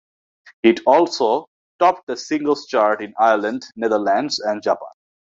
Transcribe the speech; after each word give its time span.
It 0.63 0.79
also 0.87 1.45
topped 1.77 2.07
the 2.07 2.17
singles 2.17 2.65
chart 2.65 3.03
in 3.03 3.13
Ireland, 3.19 3.65
Netherlands, 3.75 4.39
and 4.39 4.59
Japan. 4.63 4.89